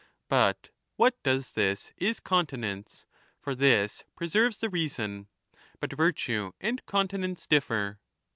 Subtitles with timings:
[0.29, 3.05] But what does this is continence,
[3.39, 5.27] for this 15 preserves the reason.
[5.79, 7.99] But virtue and continence differ.